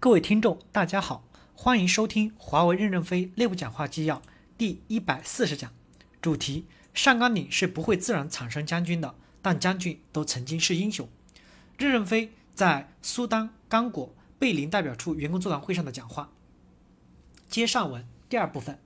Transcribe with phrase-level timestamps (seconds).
[0.00, 1.24] 各位听众，大家好，
[1.56, 4.22] 欢迎收听华为任正非内部讲话纪要
[4.56, 5.72] 第一百四十讲，
[6.22, 11.08] 主题：上甘岭是不会自然产生将军的，但将军都曾经是英雄。
[11.76, 16.30] 任正非在苏丹、刚果、贝林代表处员工座谈会上的讲话。
[17.48, 18.78] 接上文第二部分，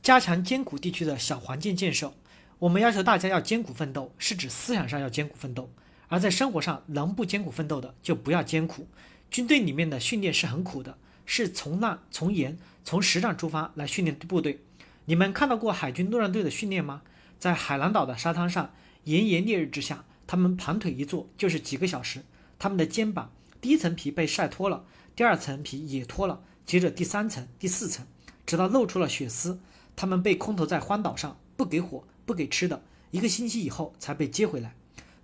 [0.00, 2.14] 加强艰苦地区的小环境建设。
[2.60, 5.68] 我们要求大家要艰苦奋斗，是指思想上要艰苦奋斗，
[6.06, 8.86] 而在生活上能不艰苦奋斗的就不要艰苦。
[9.30, 14.62] 军队里面的训练是很苦的，是从难从严从实战出发来训练部队。
[15.06, 17.02] 你们看到过海军陆战队的训练吗？
[17.38, 18.72] 在海南岛的沙滩上，
[19.04, 22.24] 炎炎烈日之下，他们盘腿一坐就是几个小时。
[22.58, 24.84] 他们的肩膀第一层皮被晒脱了，
[25.14, 28.06] 第二层皮也脱了，接着第三层、第四层，
[28.46, 29.60] 直到露出了血丝。
[29.94, 34.74] 他们被空投在荒岛上，不给火，不给吃的，一个星期以后才被接回来，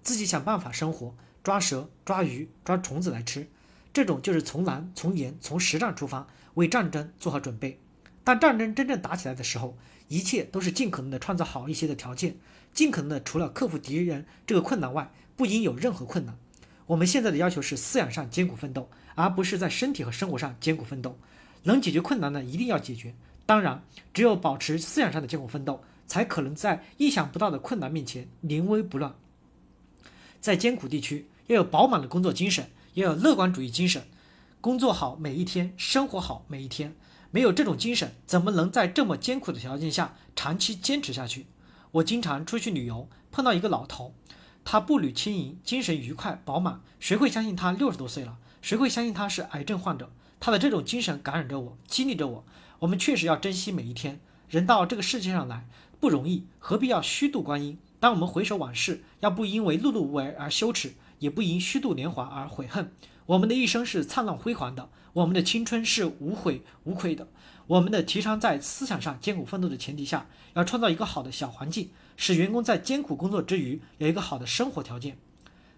[0.02, 3.48] 自己想办法生活，抓蛇、抓鱼、抓虫子来吃。
[3.92, 7.78] 这种就是从难、从严、从实战出发，为战争做好准备。
[8.24, 9.77] 当战争真正打起来的时候，
[10.08, 12.36] 一切都是尽可能的创造好一些的条件，
[12.72, 16.36] 尽可能的除了克服敌人这个困难外，不应有任何困难。
[16.86, 21.19] 我们现在的要求是思想上艰苦奋斗，而不是在身体和生活上艰苦奋斗。
[21.64, 23.14] 能解决困难的一定要解决。
[23.47, 29.14] 当然，只有保持思想上的艰苦奋斗，才可能在意想不到的困难面前临危不乱。
[30.41, 32.70] 在艰苦地区，要有饱满的工作精神。
[32.94, 34.04] 要有乐观主义精神，
[34.60, 36.94] 工作好每一天，生活好每一天。
[37.30, 41.46] 没有这种精神，怎么能在这么艰苦的条件下长期坚持下去？
[41.92, 44.14] 我经常出去旅游，碰到一个老头，
[44.62, 46.82] 他步履轻盈，精神愉快饱满。
[47.00, 48.36] 谁会相信他六十多岁了？
[48.60, 50.10] 谁会相信他是癌症患者？
[50.38, 52.44] 他的这种精神感染着我，激励着我。
[52.80, 54.20] 我们确实要珍惜每一天。
[54.50, 55.66] 人到这个世界上来
[55.98, 57.78] 不容易，何必要虚度光阴？
[57.98, 60.92] 当我们回首往事，要不因为碌碌无为而羞耻。
[61.23, 62.92] 也不因虚度年华而悔恨。
[63.27, 67.28] 我们的一生是灿烂辉煌的，我们的青春是无悔无愧的。
[67.69, 75.16] 我们的提倡在思想上艰苦奋斗的前提下，要创造一个好的小环境，使员工在艰苦工作之余有一个好的生活条件。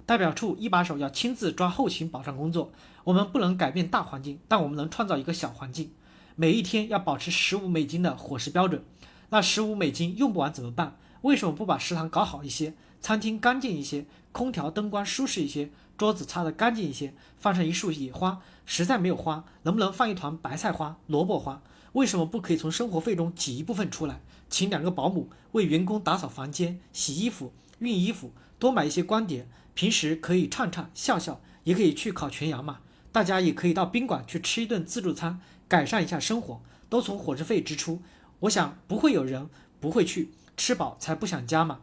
[0.07, 2.73] 代表处一把手要亲自抓后勤保障工作。
[3.05, 5.93] 我们不能改变大环境，但我们能创造一个小环境。
[6.37, 8.83] 每一天要保持十五美金的伙食标准。
[9.29, 10.97] 那十五美金用不完怎么办？
[11.23, 14.07] 为什么不把食堂搞好一些，餐厅干净一些？
[14.35, 18.41] 空调灯光舒适一些，桌子擦得干净一些，放上一束野花。
[18.67, 21.63] 实在没有花，能不能放一团白菜花、萝卜花？
[21.93, 29.47] 为什么不可以从生活费中挤一部分出来，请两个保姆为员工打扫房间、洗衣服、熨衣服，多买一些光碟。
[29.75, 32.81] 平时可以唱唱笑笑，也可以去烤全羊嘛。
[33.13, 38.03] 大家也可以到宾馆去吃一顿自助餐，改善一下生活，都从伙食费支出。
[38.41, 41.79] 我想不会有人不会去，吃饱才不想家嘛。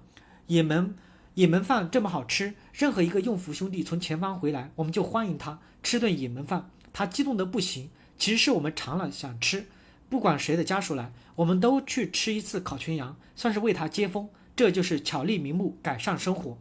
[0.48, 0.94] 也门。
[1.36, 6.70] 也门饭这么好吃，任何一个用福兄弟从前方回来，我们就欢迎他吃顿也门饭。
[6.92, 9.68] 他激动的不行，其实是我们馋了想吃。
[10.10, 14.30] 不管谁的家属来，我们都去吃一次烤全羊，算是为他接风。
[14.56, 16.58] 这就是巧立名目，改善生活。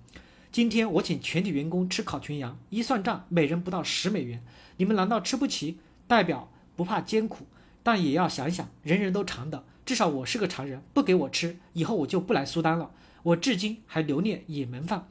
[0.52, 4.42] 今天我请全体员工吃烤全羊，一算账，每人不到十美元。
[4.76, 5.78] 你们难道吃不起？
[6.06, 7.46] 代表不怕艰苦，
[7.82, 12.92] 但也要想想，人人都馋的，至少我是个馋人，不给我吃，以后我就不来苏丹了。
[13.22, 15.08] 我至今还留恋也门饭，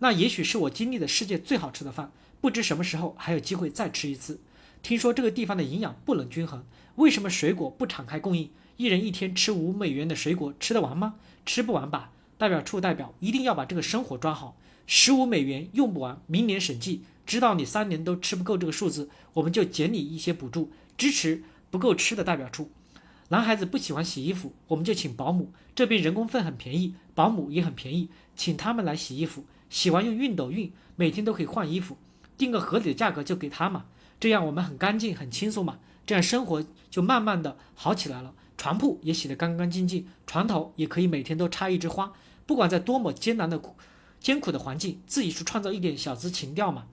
[0.00, 4.40] 那也许是我经历的世界最好吃的饭，不知什么时候还有机会再吃一次。
[4.82, 6.64] 听说这个地方的营养不能均衡，
[6.96, 8.50] 为什么水果不敞开供应？
[8.76, 11.14] 一人一天吃五美元的水果吃得完吗？
[11.46, 12.12] 吃不完吧。
[12.38, 22.70] 代表处代表一定要把这个生活抓好，十五美元用不完，明年审计，知道你三年都吃不够这个数字，我们就减你一些补助，支持不够吃的代表处。
[23.28, 25.52] 男孩子不喜欢洗衣服，我们就请保姆。
[25.74, 29.44] 这边人工费很便宜，保姆也很便宜，请他们来洗衣服。
[29.68, 31.96] 洗完用熨斗熨，每天都可以换衣服，
[32.38, 33.86] 定个合理的价格就给他嘛。
[34.20, 35.78] 这样我们很干净，很轻松嘛。
[36.06, 38.32] 这样生活就慢慢的好起来了。
[38.56, 42.12] 床铺也洗得干干净净，床头也可以每天都插一枝花。
[42.46, 43.74] 不管在多么艰难的苦、
[44.20, 46.86] 艰苦的环境，自己去创造一点小资情调嘛。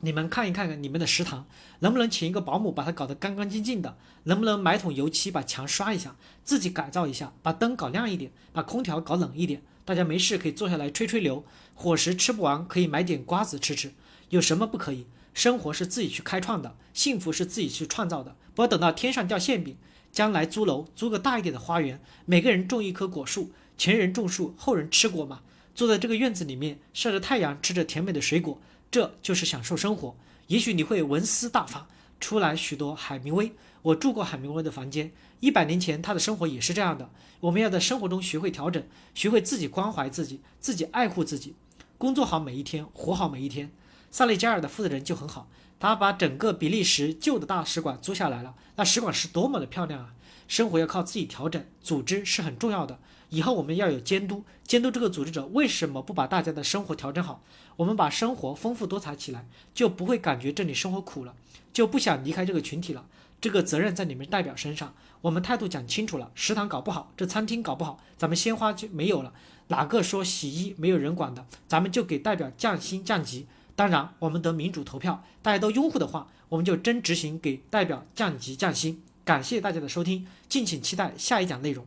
[0.00, 1.46] 你们看一看你们的食堂，
[1.80, 3.96] 能不能请一个保姆把它搞得干干净净的？
[4.24, 6.14] 能不能买桶油漆把墙刷一下，
[6.44, 9.62] 自己改造一下，把灯搞亮一点，把空调搞冷一点？
[9.84, 11.44] 大家没事可以坐下来吹吹牛。
[11.74, 13.92] 伙食吃不完可以买点瓜子吃吃，
[14.28, 15.06] 有什么不可以？
[15.34, 19.76] 生活是自己去开创的，幸福是自己去创造的，不要等到天上掉馅饼。
[20.10, 25.40] 将来租楼，租个大一点的花园，每个人种一棵果树，前人种树，后人吃果嘛。
[25.74, 28.60] 坐在这个院子里面晒着太阳，吃着甜美的水果。
[28.90, 31.86] 这就是享受生活，也许你会文思大发，
[32.18, 33.52] 出来许多海明威。
[33.82, 37.10] 我住过海明威的房间，一百年前他的生活也是这样的。
[37.40, 38.82] 我们要在生活中学会调整，
[39.14, 41.54] 学会自己关怀自己，自己爱护自己，
[41.96, 43.70] 工作好每一天，活好每一天。
[44.10, 50.14] 萨利加尔的负责人就很好，他把整个比利时旧的大使馆租下来了，那使馆是多么的漂亮啊！
[50.46, 52.98] 生活要靠自己调整，组织是很重要的。
[53.28, 57.42] 以后我们要有监督，监督这个组织者为什么不把大家的生活调整好？
[57.76, 61.34] 我们把生活丰富多彩起来，就不会感觉这里生活苦了，
[61.72, 63.06] 就不想离开这个群体了。
[63.40, 66.32] 这个责任在你们代表身上，我们态度讲清楚了。
[66.34, 69.34] 食堂搞不好，这餐厅搞不好，咱们鲜花就没有了。
[69.68, 73.46] 哪个说洗衣没有人管的，咱们就给代表降薪降级。
[73.78, 79.00] 当然，我们得民主投票，大家都拥护的话，我们就真执行给代表降级降薪。
[79.24, 81.86] 感谢大家的收听，敬请期待下一讲内容。